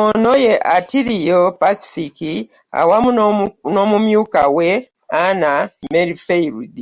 [0.00, 2.16] Ono ye Atillio Pacific
[2.80, 3.10] awamu
[3.74, 4.68] n'Omumyuka we,
[5.24, 5.52] Anna
[5.92, 6.76] Merrifield.